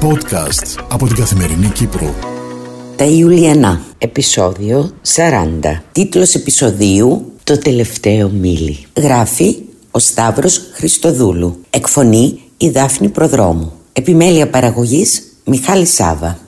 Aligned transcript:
Podcast 0.00 0.84
από 0.88 1.06
την 1.06 1.16
Καθημερινή 1.16 1.68
Κύπρο. 1.68 2.14
Τα 2.96 3.04
Ιουλιανά, 3.04 3.80
επεισόδιο 3.98 4.92
40. 5.14 5.82
Τίτλος 5.92 6.34
επεισοδίου 6.34 7.32
«Το 7.44 7.58
τελευταίο 7.58 8.28
μίλι». 8.28 8.86
Γράφει 8.96 9.56
ο 9.90 9.98
Σταύρος 9.98 10.60
Χριστοδούλου. 10.72 11.60
Εκφωνεί 11.70 12.40
η 12.56 12.68
Δάφνη 12.68 13.08
Προδρόμου. 13.08 13.72
Επιμέλεια 13.92 14.48
παραγωγής 14.48 15.22
Μιχάλη 15.44 15.86
Σάβα. 15.86 16.38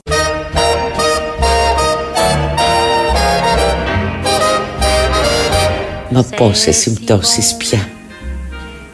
Μα 6.09 6.23
πόσες 6.35 6.75
συμπτώσεις 6.77 7.55
πια 7.57 7.89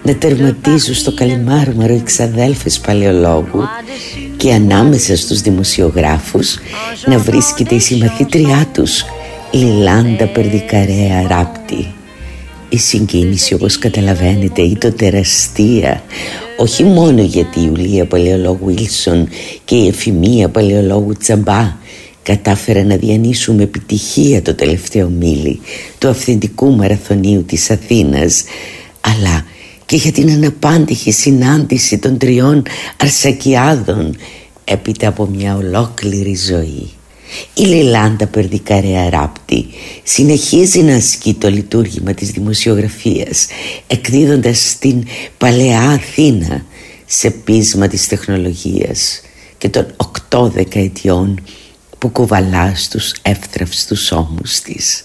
να 0.08 0.16
τερματίζουν 0.16 0.96
στο 0.96 1.14
καλυμάρμαρο 1.14 1.94
οι 1.94 2.02
ξαδέλφες 2.04 2.80
παλαιολόγου 2.80 3.64
και 4.38 4.54
ανάμεσα 4.54 5.18
στους 5.18 5.42
δημοσιογράφους 5.42 6.58
να 7.06 7.18
βρίσκεται 7.18 7.76
η 7.76 7.80
συμμαθήτριά 7.80 8.70
τους 8.74 9.06
Λιλάντα 9.52 10.28
Περδικαρέα 10.28 11.28
Ράπτη. 11.28 11.94
Η 12.70 12.78
συγκίνηση 12.78 13.54
όπως 13.54 13.78
καταλαβαίνετε 13.78 14.62
ήταν 14.62 14.96
τεραστία 14.96 16.04
όχι 16.58 16.84
μόνο 16.84 17.22
γιατί 17.22 17.60
η 17.60 17.64
Ιουλία 17.66 18.06
Παλαιολόγου 18.06 18.70
Ήλσον 18.70 19.28
και 19.66 19.76
η 19.76 19.88
Εφημία 19.88 20.50
Παλαιολόγου 20.50 21.14
Τσαμπά 21.14 21.76
κατάφεραν 22.24 22.88
να 22.88 22.96
διανύσουν 22.96 23.56
με 23.56 23.64
επιτυχία 23.64 24.42
το 24.42 24.54
τελευταίο 24.54 25.10
μίλι 25.10 25.60
του 25.98 26.08
αυθεντικού 26.08 26.76
μαραθωνίου 26.76 27.44
της 27.44 27.70
Αθήνας 27.70 28.44
αλλά 29.02 29.46
και 29.88 29.96
για 29.96 30.12
την 30.12 30.30
αναπάντηχη 30.32 31.12
συνάντηση 31.12 31.98
των 31.98 32.18
τριών 32.18 32.64
αρσακιάδων 32.98 34.16
έπειτα 34.64 35.08
από 35.08 35.26
μια 35.26 35.56
ολόκληρη 35.56 36.36
ζωή. 36.36 36.90
Η 37.54 37.62
Λιλάντα 37.62 38.28
Περδικαρέα 38.28 39.10
Ράπτη 39.10 39.66
συνεχίζει 40.04 40.82
να 40.82 40.96
ασκεί 40.96 41.34
το 41.34 41.50
λειτουργήμα 41.50 42.14
της 42.14 42.32
δημοσιογραφίας 42.32 43.48
εκδίδοντας 43.88 44.76
την 44.80 45.04
Παλαιά 45.38 45.82
Αθήνα 45.82 46.66
σε 47.06 47.30
πείσμα 47.30 47.88
της 47.88 48.08
τεχνολογίας 48.08 49.22
και 49.58 49.70
των 49.70 49.94
οκτώ 49.98 50.48
δεκαετιών 50.48 51.44
που 51.98 52.10
κουβαλά 52.10 52.76
στους 52.76 53.14
εύθραυστους 53.22 54.12
ώμους 54.12 54.60
της. 54.60 55.04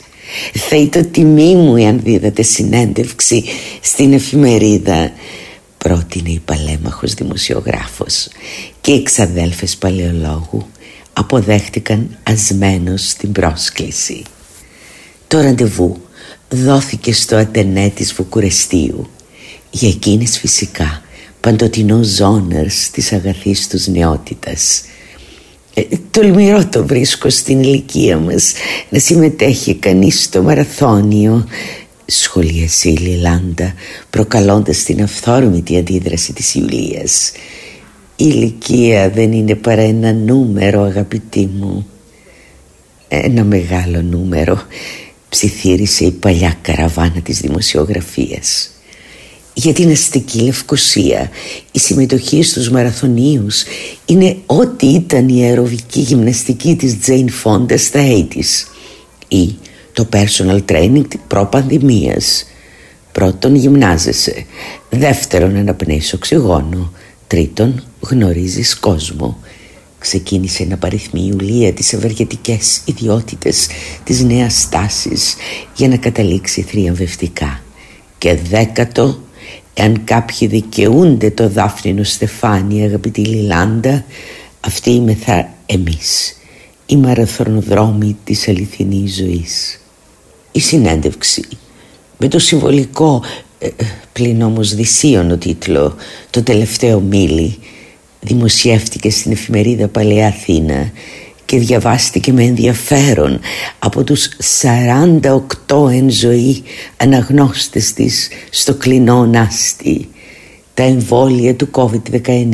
Θα 0.53 0.77
ήταν 0.77 1.11
τιμή 1.11 1.55
μου 1.55 1.77
εάν 1.77 2.01
δίδατε 2.03 2.43
συνέντευξη 2.43 3.45
στην 3.81 4.13
εφημερίδα 4.13 5.13
πρότεινε 5.79 6.31
η 6.31 6.43
παλέμαχος 6.45 7.15
δημοσιογράφος. 7.15 8.29
Και 8.81 8.93
οι 8.93 9.03
ξαδέλφες 9.03 9.77
παλαιολόγου 9.77 10.67
αποδέχτηκαν 11.13 12.19
ασμένος 12.23 13.13
την 13.13 13.33
πρόσκληση. 13.33 14.23
Το 15.29 15.41
ραντεβού 15.41 16.01
δόθηκε 16.49 17.13
στο 17.13 17.37
ατενέ 17.37 17.89
της 17.95 18.13
Βουκουρεστίου. 18.13 19.11
Για 19.71 19.89
εκείνες 19.89 20.39
φυσικά 20.39 21.03
παντοτινό 21.41 22.03
ζώναρς 22.03 22.91
της 22.91 23.13
αγαθής 23.13 23.69
τους 23.69 23.87
νεότητας. 23.87 24.81
ε, 24.81 25.02
τολμηρό 26.11 26.67
το 26.67 26.87
βρίσκω 26.87 27.31
στην 27.31 27.63
ηλικία 27.63 28.19
μας 28.19 28.53
να 28.89 28.99
συμμετέχει 28.99 29.75
κανείς 29.75 30.23
στο 30.23 30.43
μαραθώνιο. 30.43 31.47
Σχολίασε 32.07 32.89
η 32.89 32.97
Λιλάντα 32.97 33.75
προκαλώντας 34.11 34.83
την 34.83 35.03
αυθόρμητη 35.03 35.77
αντίδραση 35.77 36.33
της 36.33 36.55
Ιουλίας. 36.55 37.33
Η 38.17 38.25
ηλικία 38.29 39.11
δεν 39.11 39.33
είναι 39.33 39.55
παρά 39.55 39.83
ένα 39.83 40.13
νούμερο 40.13 40.83
αγαπητή 40.83 41.51
μου. 41.53 41.87
Ένα 43.09 43.45
μεγάλο 43.45 44.03
νούμερο 44.03 44.63
ψιθύρισε 45.29 46.05
η 46.05 46.11
παλιά 46.11 46.57
καραβάνα 46.63 47.21
της 47.21 47.41
δημοσιογραφίας 47.41 48.72
για 49.55 49.73
την 49.73 49.91
αστική 49.91 50.39
Λευκοσία. 50.39 51.31
Η 51.73 51.79
συμμετοχή 51.79 52.43
στους 52.43 52.71
μαραθωνίους 52.71 53.65
είναι 54.07 54.37
ό,τι 54.47 54.87
ήταν 54.87 55.29
η 55.29 55.45
αεροβική 55.45 56.01
γυμναστική 56.01 56.77
της 56.77 57.01
Τζέιν 57.01 57.31
Φόντα 57.31 57.77
στα 57.77 58.01
80's 58.03 58.67
ή 59.29 59.55
το 59.93 60.09
personal 60.13 60.61
training 60.67 61.07
προπανδημίας. 61.29 62.47
Πρώτον 63.13 63.55
γυμνάζεσαι. 63.55 64.45
Δεύτερον 64.91 65.57
αναπνέεις 65.57 66.13
οξυγόνο. 66.13 66.93
Τρίτον 67.27 67.85
γνωρίζεις 68.01 68.79
κόσμο. 68.79 69.39
Ξεκίνησε 69.99 70.65
να 70.65 70.77
παριθμεί 70.77 71.21
η 71.21 71.31
Ιουλία 71.33 71.73
τις 71.73 71.93
ευεργετικές 71.93 72.81
ιδιότητες 72.85 73.67
της 74.05 74.23
νέας 74.23 74.69
τάσης 74.69 75.35
για 75.75 75.89
να 75.89 75.97
καταλήξει 75.97 76.63
θριαμβευτικά. 76.63 77.63
Και 78.19 78.35
δέκατο 78.35 79.22
Εάν 79.75 80.05
κάποιοι 80.05 80.49
δικαιούνται 80.49 81.31
το 81.31 81.49
δάφνινο 81.49 82.03
στεφάνι 82.03 82.85
αγαπητή 82.85 83.21
Λιλάντα 83.21 84.05
Αυτή 84.61 84.91
είμαι 84.91 85.15
θα 85.15 85.49
εμείς 85.67 86.37
Οι 86.87 86.97
μαραθρονοδρόμοι 86.97 88.17
της 88.25 88.49
αληθινής 88.49 89.17
ζωής. 89.17 89.81
Η 90.53 90.61
συνέντευξη 90.61 91.49
με 92.19 92.29
το 92.29 92.39
συμβολικό 92.39 93.23
ε, 93.59 93.69
πλην 94.13 94.43
όμως 94.43 94.75
δυσίωνο 94.75 95.37
τίτλο 95.37 95.97
Το 96.31 96.43
τελευταίο 96.43 97.01
μίλι 97.01 97.59
δημοσιεύτηκε 98.21 99.11
στην 99.11 99.33
εφημερίδα 99.33 99.89
Παλαιά 99.89 100.27
Αθήνα 100.27 100.93
και 101.53 101.59
διαβάστηκε 101.59 102.33
με 102.33 102.43
ενδιαφέρον 102.43 103.41
από 103.79 104.05
τους 104.05 104.29
48 104.61 105.91
εν 105.91 106.11
ζωή 106.11 106.63
αναγνώστες 106.97 107.93
της 107.93 108.29
στο 108.51 108.75
κλεινό 108.75 109.27
νάστη. 109.27 110.09
Τα 110.75 110.83
εμβόλια 110.83 111.55
του 111.55 111.69
COVID-19 111.73 112.47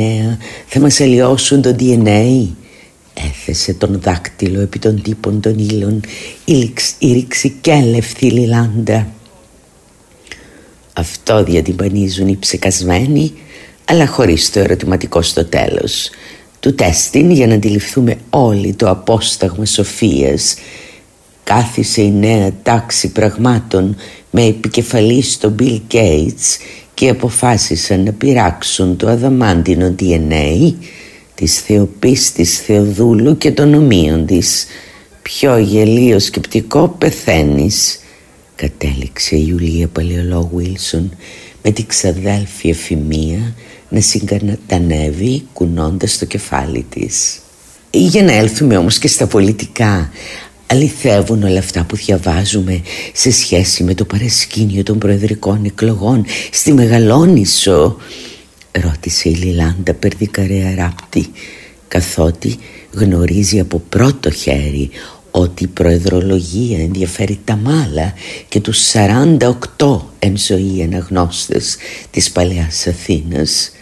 θα 0.66 0.80
μας 0.80 1.00
αλλοιώσουν 1.00 1.62
το 1.62 1.76
DNA. 1.78 2.46
Έθεσε 3.14 3.72
τον 3.72 4.00
δάκτυλο 4.00 4.60
επί 4.60 4.78
των 4.78 5.02
τύπων 5.02 5.40
των 5.40 5.58
ύλων 5.58 6.00
η 6.98 7.12
ρηξικέλευθη 7.12 8.30
Λιλάντα. 8.30 9.12
Αυτό 10.92 11.44
διατυμπανίζουν 11.44 12.28
οι 12.28 12.36
ψεκασμένοι 12.36 13.32
αλλά 13.84 14.06
χωρίς 14.06 14.50
το 14.50 14.60
ερωτηματικό 14.60 15.22
στο 15.22 15.44
τέλος 15.44 16.10
του 16.60 16.74
τέστην 16.74 17.30
για 17.30 17.46
να 17.46 17.54
αντιληφθούμε 17.54 18.16
όλοι 18.30 18.74
το 18.74 18.90
απόσταγμα 18.90 19.64
σοφίας. 19.64 20.56
Κάθισε 21.44 22.02
η 22.02 22.10
νέα 22.10 22.52
τάξη 22.62 23.12
πραγμάτων 23.12 23.96
με 24.30 24.44
επικεφαλή 24.44 25.22
στον 25.22 25.54
Bill 25.58 25.80
Gates 25.92 26.58
και 26.94 27.08
αποφάσισαν 27.08 28.02
να 28.02 28.12
πειράξουν 28.12 28.96
το 28.96 29.08
αδαμάντινο 29.08 29.94
DNA 30.00 30.74
της 31.34 31.60
θεοπίστης 31.60 32.58
Θεοδούλου 32.58 33.38
και 33.38 33.50
των 33.50 33.74
ομοίων 33.74 34.26
της. 34.26 34.66
Πιο 35.22 35.58
γελίο 35.58 36.18
σκεπτικό 36.18 36.88
πεθαίνεις 36.98 38.00
κατέληξε 38.54 39.36
η 39.36 39.46
Ιουλία 39.48 39.88
Παλαιολόγου 39.88 40.56
Βίλσον 40.56 41.16
με 41.62 41.70
την 41.70 41.86
ξαδέλφη 41.86 42.68
εφημεία 42.68 43.54
να 43.88 44.00
συγκατανεύει 44.00 45.46
κουνώντας 45.52 46.18
το 46.18 46.24
κεφάλι 46.24 46.86
της. 46.88 47.38
Για 47.90 48.22
να 48.22 48.32
έλθουμε 48.32 48.76
όμως 48.76 48.98
και 48.98 49.08
στα 49.08 49.26
πολιτικά 49.26 50.10
Αληθεύουν 50.70 51.42
όλα 51.42 51.58
αυτά 51.58 51.84
που 51.84 51.96
διαβάζουμε 51.96 52.82
σε 53.12 53.30
σχέση 53.30 53.84
με 53.84 53.94
το 53.94 54.04
παρασκήνιο 54.04 54.82
των 54.82 54.98
προεδρικών 54.98 55.64
εκλογών 55.64 56.24
στη 56.52 56.72
Μεγαλόνισο 56.72 57.96
ρώτησε 58.72 59.28
η 59.28 59.34
Λιλάντα 59.34 59.94
Περδικαρέα 59.94 60.74
Ράπτη 60.74 61.26
καθότι 61.88 62.56
γνωρίζει 62.92 63.60
από 63.60 63.82
πρώτο 63.88 64.30
χέρι 64.30 64.90
ότι 65.30 65.64
η 65.64 65.66
προεδρολογία 65.66 66.78
ενδιαφέρει 66.78 67.38
τα 67.44 67.56
μάλα 67.56 68.12
και 68.48 68.60
τους 68.60 68.92
48 69.78 70.00
εν 70.18 70.36
ζωή 70.36 70.82
αναγνώστες 70.82 71.76
της 72.10 72.30
Παλαιάς 72.30 72.86
Αθήνας 72.86 73.72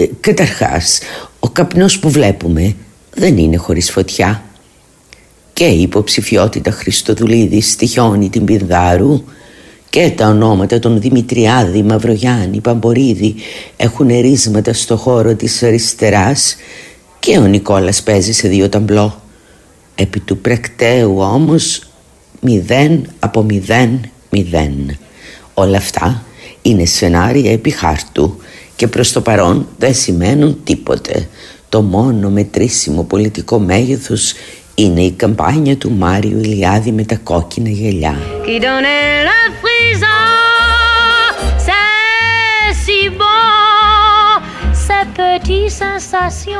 ε, 0.00 0.10
καταρχάς, 0.20 1.00
ο 1.40 1.48
καπνός 1.48 1.98
που 1.98 2.10
βλέπουμε 2.10 2.74
δεν 3.14 3.36
είναι 3.38 3.56
χωρίς 3.56 3.90
φωτιά. 3.90 4.42
Και 5.52 5.64
η 5.64 5.80
υποψηφιότητα 5.80 6.70
Χριστοδουλίδης 6.70 7.70
στοιχιώνει 7.70 8.28
την 8.28 8.44
Πινδάρου 8.44 9.24
και 9.90 10.12
τα 10.16 10.28
ονόματα 10.28 10.78
των 10.78 11.00
Δημητριάδη, 11.00 11.82
Μαυρογιάννη, 11.82 12.60
Παμπορίδη 12.60 13.34
έχουν 13.76 14.10
ερίσματα 14.10 14.72
στο 14.72 14.96
χώρο 14.96 15.34
της 15.34 15.62
αριστεράς 15.62 16.56
και 17.18 17.38
ο 17.38 17.46
Νικόλας 17.46 18.02
παίζει 18.02 18.32
σε 18.32 18.48
δύο 18.48 18.68
ταμπλό. 18.68 19.22
Επί 19.94 20.20
του 20.20 20.38
πρακτέου 20.38 21.18
όμως 21.18 21.82
μηδέν 22.40 23.06
από 23.18 23.42
μηδέν 23.42 24.00
μηδέν. 24.30 24.98
Όλα 25.54 25.76
αυτά 25.76 26.22
είναι 26.62 26.84
σενάρια 26.84 27.52
επί 27.52 27.70
χάρτου 27.70 28.36
και 28.80 28.86
προς 28.86 29.12
το 29.12 29.20
παρόν 29.20 29.68
δεν 29.78 29.94
σημαίνουν 29.94 30.60
τίποτε. 30.64 31.28
το 31.68 31.82
μόνο 31.82 32.30
μετρήσιμο 32.30 33.02
πολιτικό 33.02 33.58
μέγεθος 33.58 34.32
είναι 34.74 35.00
η 35.00 35.10
καμπάνια 35.10 35.76
του 35.76 35.90
Μάριου 35.90 36.38
Ηλιάδη 36.38 36.92
με 36.92 37.04
τα 37.04 37.16
κόκκινα 37.16 37.68
γελιά. 37.68 38.18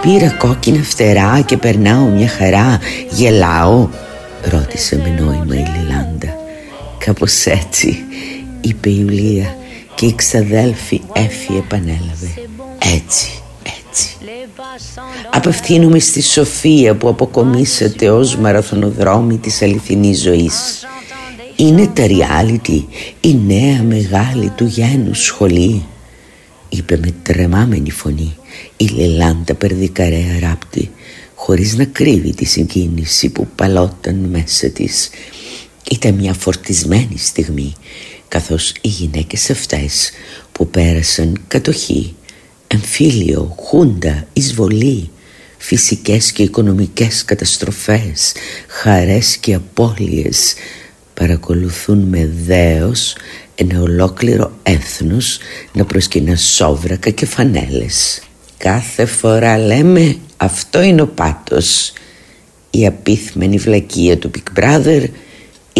Πήρα 0.02 0.30
κόκκινα 0.30 0.82
φτερά 0.82 1.40
και 1.46 1.56
περνάω 1.56 2.04
μια 2.04 2.28
χαρά 2.28 2.78
Γελάω 3.10 3.88
Ρώτησε 4.50 4.96
με 4.96 5.22
νόημα 5.22 5.54
η 5.54 5.64
Λιλάντα 5.78 6.36
Κάπως 6.98 7.46
έτσι 7.46 8.04
Είπε 8.60 8.88
η 8.88 8.96
Ιουλία 9.00 9.54
Και 10.00 10.06
η 10.06 10.14
ξαδέλφη 10.14 11.00
Έφη 11.12 11.56
επανέλαβε. 11.56 12.30
Έτσι 12.96 13.30
έτσι. 13.90 14.16
Απευθύνομαι 15.30 15.98
στη 15.98 16.22
Σοφία 16.22 16.94
που 16.96 17.08
αποκομίσατε 17.08 18.10
ως 18.10 18.36
μαραθωνοδρόμη 18.36 19.38
της 19.38 19.62
αληθινής 19.62 20.22
ζωής. 20.22 20.86
Είναι 21.56 21.86
τα 21.86 22.06
reality 22.06 22.84
η 23.20 23.34
νέα 23.34 23.82
μεγάλη 23.82 24.50
του 24.50 24.64
γένου 24.64 25.14
σχολή. 25.14 25.84
Είπε 26.68 26.96
με 26.96 27.14
τρεμάμενη 27.22 27.90
φωνή 27.90 28.36
η 28.76 28.84
Λελάντα 28.84 29.54
περδικαρέα 29.54 30.38
ράπτη 30.40 30.90
χωρίς 31.34 31.76
να 31.76 31.84
κρύβει 31.84 32.34
τη 32.34 32.44
συγκίνηση 32.44 33.28
που 33.28 33.48
παλόταν 33.56 34.14
μέσα 34.14 34.68
της. 34.68 35.10
Ήταν 35.90 36.14
μια 36.14 36.34
φορτισμένη 36.34 37.18
στιγμή 37.18 37.72
καθώς 38.30 38.72
οι 38.80 38.88
γυναίκες 38.88 39.50
αυτές 39.50 40.10
που 40.52 40.68
πέρασαν 40.68 41.40
κατοχή, 41.48 42.14
εμφύλιο, 42.66 43.56
χούντα, 43.58 44.26
εισβολή 44.32 45.10
φυσικές 45.58 46.32
και 46.32 46.42
οικονομικές 46.42 47.24
καταστροφές, 47.24 48.32
χαρές 48.66 49.36
και 49.36 49.54
απώλειες 49.54 50.54
παρακολουθούν 51.14 51.98
με 51.98 52.30
δέος 52.44 53.16
ένα 53.54 53.80
ολόκληρο 53.80 54.52
έθνος 54.62 55.38
να 55.72 55.84
προσκυνά 55.84 56.36
σόβρακα 56.36 57.10
και 57.10 57.26
φανέλες. 57.26 58.22
Κάθε 58.56 59.06
φορά 59.06 59.58
λέμε 59.58 60.16
αυτό 60.36 60.82
είναι 60.82 61.02
ο 61.02 61.06
πάτος, 61.06 61.92
η 62.70 62.86
απίθμενη 62.86 63.56
βλακεία 63.56 64.18
του 64.18 64.30
Big 64.34 64.60
Brother, 64.60 65.08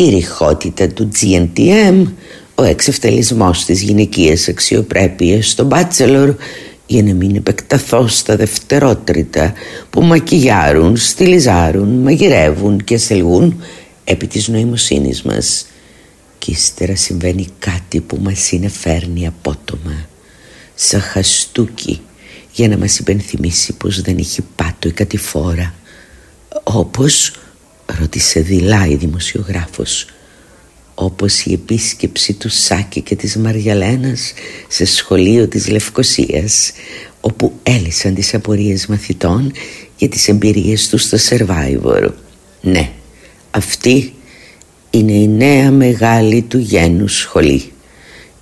η 0.05 0.09
ρηχότητα 0.09 0.89
του 0.89 1.09
GNTM, 1.21 2.07
ο 2.55 2.63
εξευτελισμός 2.63 3.65
της 3.65 3.83
γυναικείας 3.83 4.49
αξιοπρέπειας 4.49 5.49
στο 5.51 5.69
Bachelor 5.71 6.35
για 6.87 7.03
να 7.03 7.15
μην 7.15 7.37
επεκταθώ 7.37 8.09
στα 8.09 8.37
δευτερότριτα 8.37 9.53
που 9.91 10.03
μακιγιάρουν, 10.03 10.97
στυλιζάρουν, 10.97 11.89
μαγειρεύουν 11.89 12.85
και 12.85 12.95
ασελγούν 12.95 13.63
επί 14.05 14.27
της 14.27 14.49
νοημοσύνης 14.49 15.23
μας. 15.23 15.67
Και 16.39 16.51
ύστερα 16.51 16.97
συμβαίνει 16.97 17.47
κάτι 17.59 18.01
που 18.01 18.19
μας 18.23 18.39
συνεφέρνει 18.39 19.27
απότομα. 19.27 20.07
Σαν 20.75 21.01
χαστούκι 21.01 22.01
για 22.53 22.69
να 22.69 22.79
μας 22.79 22.99
υπενθυμίσει 22.99 23.73
πως 23.73 24.01
δεν 24.01 24.17
έχει 24.19 24.43
πάτο 24.57 24.89
η 24.89 24.93
κατηφόρα. 24.93 25.75
Όπως 26.63 27.33
ρώτησε 27.99 28.41
δειλά 28.41 28.87
η 28.87 28.95
δημοσιογράφος 28.95 30.07
όπως 30.95 31.45
η 31.45 31.53
επίσκεψη 31.53 32.33
του 32.33 32.49
Σάκη 32.49 33.01
και 33.01 33.17
της 33.17 33.37
Μαριαλένας 33.37 34.33
σε 34.69 34.85
σχολείο 34.85 35.49
της 35.49 35.69
Λευκοσίας 35.69 36.73
όπου 37.21 37.53
έλυσαν 37.63 38.15
τις 38.15 38.35
απορίες 38.35 38.87
μαθητών 38.87 39.53
για 39.97 40.09
τις 40.09 40.29
εμπειρίες 40.29 40.89
τους 40.89 41.03
στο 41.03 41.19
Survivor. 41.29 42.09
Ναι, 42.61 42.91
αυτή 43.51 44.15
είναι 44.91 45.13
η 45.13 45.29
νέα 45.29 45.71
μεγάλη 45.71 46.43
του 46.43 46.59
γένους 46.59 47.19
σχολή. 47.19 47.73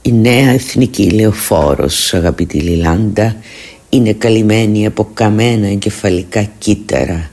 Η 0.03 0.12
νέα 0.12 0.51
εθνική 0.51 1.11
λεωφόρος, 1.11 2.15
αγαπητή 2.15 2.59
Λιλάντα, 2.59 3.37
είναι 3.89 4.12
καλυμμένη 4.12 4.87
από 4.87 5.11
καμένα 5.15 5.69
εγκεφαλικά 5.69 6.51
κύτταρα, 6.59 7.31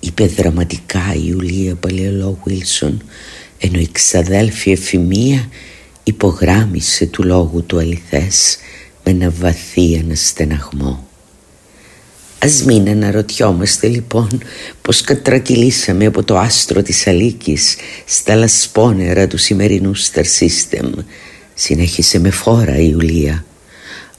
είπε 0.00 0.26
δραματικά 0.26 1.14
η 1.14 1.22
Ιουλία 1.24 1.74
Παλαιολό 1.74 2.38
Βίλσον, 2.44 3.02
ενώ 3.58 3.78
η 3.78 3.88
ξαδέλφη 3.92 4.70
Εφημία 4.70 5.48
υπογράμμισε 6.02 7.06
του 7.06 7.22
λόγου 7.22 7.64
του 7.64 7.78
αληθές 7.78 8.58
με 9.04 9.10
ένα 9.10 9.30
βαθύ 9.30 10.00
αναστεναγμό. 10.04 11.08
Ας 12.42 12.62
μην 12.62 12.88
αναρωτιόμαστε 12.88 13.88
λοιπόν 13.88 14.28
πως 14.82 15.00
κατρακυλήσαμε 15.00 16.06
από 16.06 16.24
το 16.24 16.38
άστρο 16.38 16.82
της 16.82 17.06
Αλίκης 17.06 17.76
στα 18.04 18.34
λασπόνερα 18.34 19.26
του 19.26 19.36
σημερινού 19.38 19.92
Star 19.96 20.24
System. 20.38 20.92
Συνέχισε 21.54 22.18
με 22.18 22.30
φόρα 22.30 22.76
η 22.78 22.88
Ιουλία. 22.90 23.44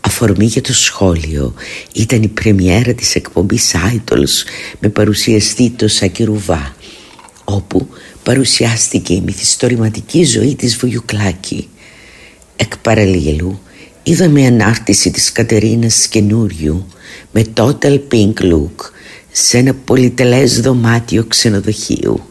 Αφορμή 0.01 0.45
για 0.45 0.61
το 0.61 0.73
σχόλιο 0.73 1.53
ήταν 1.93 2.23
η 2.23 2.27
πρεμιέρα 2.27 2.93
της 2.93 3.15
εκπομπής 3.15 3.75
Idols 3.75 4.45
με 4.79 4.89
παρουσιαστή 4.89 5.69
το 5.69 5.87
Σάκη 5.87 6.23
Ρουβά 6.23 6.75
όπου 7.43 7.87
παρουσιάστηκε 8.23 9.13
η 9.13 9.21
μυθιστορηματική 9.25 10.23
ζωή 10.23 10.55
της 10.55 10.77
Βουγιουκλάκη. 10.77 11.67
Εκ 12.55 12.77
παραλληλού 12.77 13.59
είδαμε 14.03 14.45
ανάρτηση 14.45 15.11
της 15.11 15.31
Κατερίνας 15.31 16.07
καινούριου 16.07 16.87
με 17.31 17.45
total 17.53 17.99
pink 18.11 18.33
look 18.33 18.91
σε 19.31 19.57
ένα 19.57 19.73
πολυτελές 19.73 20.61
δωμάτιο 20.61 21.23
ξενοδοχείου. 21.23 22.23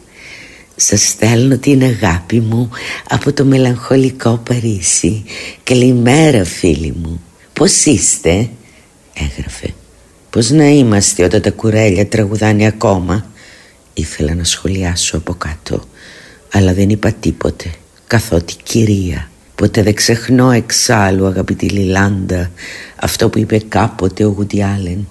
Σας 0.76 1.08
στέλνω 1.08 1.56
την 1.56 1.82
αγάπη 1.82 2.40
μου 2.40 2.70
από 3.08 3.32
το 3.32 3.44
μελαγχολικό 3.44 4.42
Παρίσι. 4.48 5.24
Καλημέρα 5.62 6.44
φίλοι 6.44 6.94
μου. 7.02 7.20
Πώς 7.60 7.84
είστε, 7.84 8.48
έγραφε. 9.14 9.74
Πώς 10.30 10.50
να 10.50 10.64
είμαστε 10.64 11.24
όταν 11.24 11.42
τα 11.42 11.50
κουρέλια 11.50 12.06
τραγουδάνε 12.06 12.66
ακόμα. 12.66 13.26
Ήθελα 13.94 14.34
να 14.34 14.44
σχολιάσω 14.44 15.16
από 15.16 15.34
κάτω, 15.34 15.84
αλλά 16.52 16.74
δεν 16.74 16.88
είπα 16.88 17.12
τίποτε, 17.12 17.70
καθότι 18.06 18.54
κυρία. 18.62 19.30
Ποτέ 19.54 19.82
δεν 19.82 19.94
ξεχνώ 19.94 20.50
εξάλλου 20.50 21.26
αγαπητή 21.26 21.68
Λιλάντα 21.68 22.50
αυτό 22.96 23.28
που 23.28 23.38
είπε 23.38 23.58
κάποτε 23.68 24.24
ο 24.24 24.28
Γουτιάλεν 24.28 25.08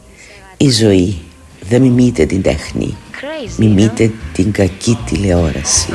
Η 0.57 0.69
ζωή 0.69 1.22
δεν 1.69 1.81
μιμείται 1.81 2.25
την 2.25 2.42
τέχνη 2.42 2.98
Μιμείται 3.58 4.12
την 4.34 4.51
κακή 4.51 4.98
τηλεόραση 5.06 5.94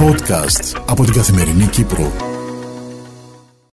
Podcast 0.00 0.82
από 0.86 1.04
την 1.04 1.12
Καθημερινή 1.12 1.66
Κύπρο 1.66 2.29